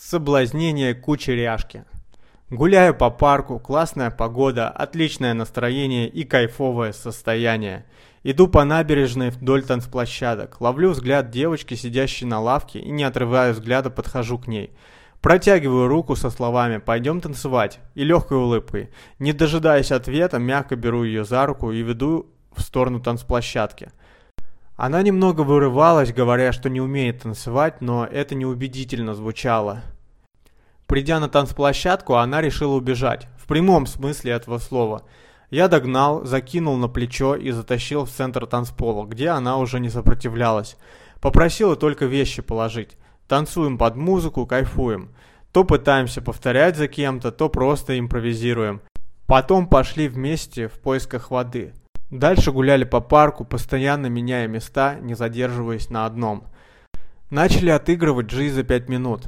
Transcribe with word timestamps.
Соблазнение 0.00 0.94
кучеряшки. 0.94 1.84
Гуляю 2.50 2.94
по 2.94 3.10
парку, 3.10 3.58
классная 3.58 4.12
погода, 4.12 4.68
отличное 4.68 5.34
настроение 5.34 6.08
и 6.08 6.22
кайфовое 6.22 6.92
состояние. 6.92 7.84
Иду 8.22 8.46
по 8.46 8.62
набережной 8.62 9.30
вдоль 9.30 9.64
танцплощадок, 9.64 10.60
ловлю 10.60 10.90
взгляд 10.90 11.30
девочки, 11.30 11.74
сидящей 11.74 12.28
на 12.28 12.40
лавке, 12.40 12.78
и 12.78 12.90
не 12.90 13.02
отрывая 13.02 13.52
взгляда 13.52 13.90
подхожу 13.90 14.38
к 14.38 14.46
ней. 14.46 14.70
Протягиваю 15.20 15.88
руку 15.88 16.14
со 16.14 16.30
словами 16.30 16.78
«пойдем 16.78 17.20
танцевать» 17.20 17.80
и 17.96 18.04
легкой 18.04 18.38
улыбкой. 18.38 18.90
Не 19.18 19.32
дожидаясь 19.32 19.90
ответа, 19.90 20.38
мягко 20.38 20.76
беру 20.76 21.02
ее 21.02 21.24
за 21.24 21.44
руку 21.44 21.72
и 21.72 21.82
веду 21.82 22.32
в 22.54 22.60
сторону 22.60 23.00
танцплощадки. 23.00 23.90
Она 24.78 25.02
немного 25.02 25.40
вырывалась, 25.40 26.12
говоря, 26.12 26.52
что 26.52 26.70
не 26.70 26.80
умеет 26.80 27.22
танцевать, 27.22 27.80
но 27.80 28.06
это 28.06 28.36
неубедительно 28.36 29.12
звучало. 29.12 29.82
Придя 30.86 31.18
на 31.18 31.28
танцплощадку, 31.28 32.14
она 32.14 32.40
решила 32.40 32.76
убежать, 32.76 33.26
в 33.38 33.48
прямом 33.48 33.86
смысле 33.86 34.30
этого 34.30 34.58
слова. 34.58 35.02
Я 35.50 35.66
догнал, 35.66 36.24
закинул 36.24 36.76
на 36.76 36.86
плечо 36.86 37.34
и 37.34 37.50
затащил 37.50 38.04
в 38.04 38.10
центр 38.10 38.46
танцпола, 38.46 39.04
где 39.04 39.30
она 39.30 39.56
уже 39.56 39.80
не 39.80 39.88
сопротивлялась. 39.90 40.76
Попросила 41.20 41.74
только 41.74 42.06
вещи 42.06 42.40
положить. 42.40 42.96
Танцуем 43.26 43.78
под 43.78 43.96
музыку, 43.96 44.46
кайфуем. 44.46 45.12
То 45.50 45.64
пытаемся 45.64 46.22
повторять 46.22 46.76
за 46.76 46.86
кем-то, 46.86 47.32
то 47.32 47.48
просто 47.48 47.98
импровизируем. 47.98 48.80
Потом 49.26 49.66
пошли 49.66 50.06
вместе 50.06 50.68
в 50.68 50.78
поисках 50.78 51.32
воды. 51.32 51.74
Дальше 52.10 52.52
гуляли 52.52 52.84
по 52.84 53.00
парку, 53.00 53.44
постоянно 53.44 54.06
меняя 54.06 54.48
места, 54.48 54.96
не 55.00 55.14
задерживаясь 55.14 55.90
на 55.90 56.06
одном. 56.06 56.44
Начали 57.30 57.68
отыгрывать 57.70 58.28
Джи 58.28 58.48
за 58.48 58.62
пять 58.62 58.88
минут. 58.88 59.26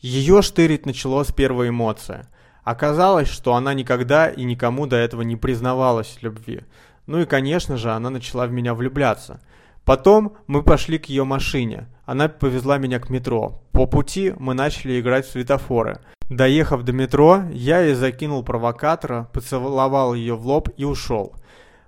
Ее 0.00 0.42
штырить 0.42 0.86
начало 0.86 1.22
с 1.22 1.32
первой 1.32 1.68
эмоции. 1.68 2.26
Оказалось, 2.64 3.28
что 3.28 3.54
она 3.54 3.74
никогда 3.74 4.28
и 4.28 4.42
никому 4.42 4.86
до 4.86 4.96
этого 4.96 5.22
не 5.22 5.36
признавалась 5.36 6.18
в 6.18 6.22
любви. 6.24 6.62
Ну 7.06 7.20
и, 7.20 7.26
конечно 7.26 7.76
же, 7.76 7.92
она 7.92 8.10
начала 8.10 8.46
в 8.46 8.50
меня 8.50 8.74
влюбляться. 8.74 9.40
Потом 9.84 10.36
мы 10.48 10.64
пошли 10.64 10.98
к 10.98 11.06
ее 11.06 11.22
машине. 11.22 11.86
Она 12.06 12.28
повезла 12.28 12.78
меня 12.78 12.98
к 12.98 13.08
метро. 13.08 13.62
По 13.70 13.86
пути 13.86 14.34
мы 14.36 14.54
начали 14.54 15.00
играть 15.00 15.26
в 15.26 15.30
светофоры. 15.30 16.00
Доехав 16.28 16.82
до 16.82 16.92
метро, 16.92 17.44
я 17.52 17.82
ей 17.82 17.94
закинул 17.94 18.42
провокатора, 18.42 19.30
поцеловал 19.32 20.14
ее 20.14 20.34
в 20.34 20.44
лоб 20.44 20.70
и 20.76 20.84
ушел. 20.84 21.36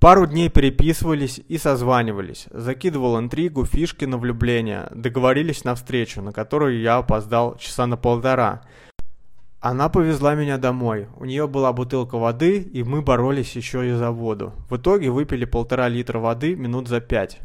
Пару 0.00 0.26
дней 0.26 0.48
переписывались 0.48 1.42
и 1.46 1.58
созванивались. 1.58 2.46
Закидывал 2.50 3.20
интригу, 3.20 3.66
фишки 3.66 4.06
на 4.06 4.16
влюбление. 4.16 4.88
Договорились 4.94 5.62
на 5.64 5.74
встречу, 5.74 6.22
на 6.22 6.32
которую 6.32 6.80
я 6.80 6.96
опоздал 6.96 7.58
часа 7.58 7.86
на 7.86 7.98
полтора. 7.98 8.62
Она 9.60 9.90
повезла 9.90 10.34
меня 10.34 10.56
домой. 10.56 11.08
У 11.18 11.26
нее 11.26 11.46
была 11.46 11.74
бутылка 11.74 12.16
воды, 12.16 12.62
и 12.62 12.82
мы 12.82 13.02
боролись 13.02 13.54
еще 13.56 13.86
и 13.90 13.92
за 13.92 14.10
воду. 14.10 14.54
В 14.70 14.78
итоге 14.78 15.10
выпили 15.10 15.44
полтора 15.44 15.86
литра 15.88 16.18
воды 16.18 16.56
минут 16.56 16.88
за 16.88 17.02
пять. 17.02 17.38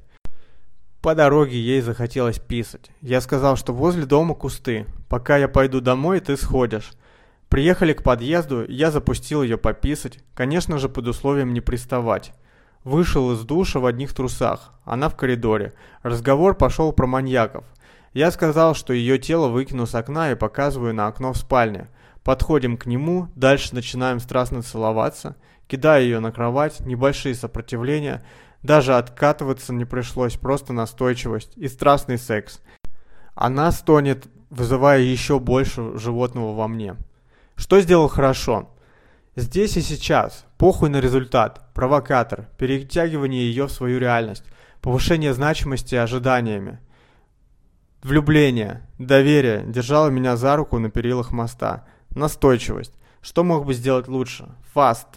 По 1.02 1.14
дороге 1.14 1.60
ей 1.60 1.82
захотелось 1.82 2.40
писать. 2.40 2.90
Я 3.02 3.20
сказал, 3.20 3.58
что 3.58 3.74
возле 3.74 4.06
дома 4.06 4.34
кусты. 4.34 4.86
Пока 5.10 5.36
я 5.36 5.50
пойду 5.50 5.82
домой, 5.82 6.22
ты 6.22 6.38
сходишь. 6.38 6.94
Приехали 7.50 7.92
к 7.92 8.02
подъезду, 8.02 8.66
я 8.66 8.92
запустил 8.92 9.44
ее 9.44 9.58
пописать, 9.58 10.20
конечно 10.34 10.78
же 10.78 10.88
под 10.88 11.08
условием 11.08 11.54
не 11.54 11.60
приставать. 11.60 12.32
Вышел 12.86 13.32
из 13.32 13.44
душа 13.44 13.80
в 13.80 13.88
одних 13.88 14.14
трусах. 14.14 14.72
Она 14.84 15.10
в 15.10 15.16
коридоре. 15.16 15.74
Разговор 16.04 16.54
пошел 16.56 16.94
про 16.94 17.08
маньяков. 17.08 17.66
Я 18.14 18.30
сказал, 18.30 18.76
что 18.76 18.94
ее 18.94 19.18
тело 19.18 19.48
выкину 19.48 19.88
с 19.88 19.96
окна 19.96 20.32
и 20.32 20.36
показываю 20.36 20.94
на 20.94 21.08
окно 21.08 21.34
в 21.34 21.38
спальне. 21.38 21.88
Подходим 22.24 22.78
к 22.78 22.86
нему, 22.86 23.28
дальше 23.36 23.74
начинаем 23.74 24.20
страстно 24.20 24.62
целоваться. 24.62 25.36
Кидаю 25.68 26.04
ее 26.04 26.20
на 26.20 26.32
кровать, 26.32 26.80
небольшие 26.82 27.34
сопротивления. 27.34 28.24
Даже 28.62 28.96
откатываться 28.96 29.74
не 29.74 29.86
пришлось, 29.86 30.38
просто 30.38 30.72
настойчивость 30.72 31.54
и 31.56 31.68
страстный 31.68 32.20
секс. 32.20 32.62
Она 33.34 33.72
стонет, 33.72 34.28
вызывая 34.52 35.02
еще 35.02 35.40
больше 35.40 35.98
животного 35.98 36.54
во 36.54 36.68
мне. 36.68 36.98
Что 37.56 37.82
сделал 37.82 38.10
хорошо? 38.10 38.70
Здесь 39.36 39.76
и 39.76 39.82
сейчас. 39.82 40.46
Похуй 40.58 40.90
на 40.90 41.02
результат. 41.02 41.74
Провокатор. 41.74 42.48
Перетягивание 42.58 43.46
ее 43.46 43.66
в 43.66 43.72
свою 43.72 44.00
реальность. 44.00 44.46
Повышение 44.82 45.34
значимости 45.34 45.94
ожиданиями. 45.96 46.80
Влюбление. 48.02 48.88
Доверие. 48.98 49.66
Держало 49.68 50.08
меня 50.08 50.38
за 50.38 50.56
руку 50.56 50.80
на 50.80 50.90
перилах 50.90 51.32
моста. 51.32 51.86
Настойчивость. 52.12 52.94
Что 53.22 53.44
мог 53.44 53.66
бы 53.66 53.74
сделать 53.74 54.08
лучше? 54.08 54.48
Фаст. 54.74 55.08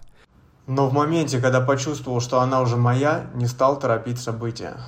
Но 0.67 0.89
в 0.89 0.93
моменте, 0.93 1.41
когда 1.41 1.61
почувствовал, 1.61 2.21
что 2.21 2.41
она 2.41 2.61
уже 2.61 2.77
моя, 2.77 3.31
не 3.35 3.47
стал 3.47 3.79
торопить 3.79 4.19
события. 4.19 4.79